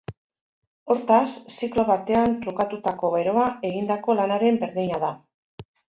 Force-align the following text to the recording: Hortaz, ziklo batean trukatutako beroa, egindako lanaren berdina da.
Hortaz, 0.93 1.35
ziklo 1.57 1.85
batean 1.89 2.33
trukatutako 2.45 3.11
beroa, 3.17 3.45
egindako 3.71 4.17
lanaren 4.21 4.59
berdina 4.65 5.03
da. 5.05 5.13